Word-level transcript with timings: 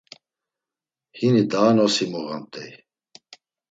Hini 1.17 1.43
daha 1.51 1.69
nosi 1.77 2.05
muğamt̆ey. 2.11 2.71